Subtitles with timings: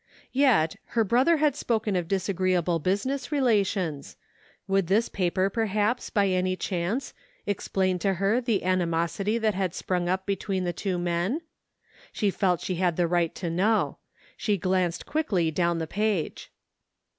[0.33, 4.17] Yet, her brother had spoken of disagreeable business relations.
[4.67, 7.13] Would this paper, perhaps, by any chance,
[7.45, 11.41] explain to her the animosity that had sprung up be tween the two men?
[12.11, 13.99] She felt she had the right to know.
[14.35, 16.51] She glanced quickly down the page.